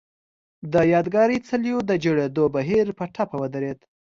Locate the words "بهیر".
2.55-2.85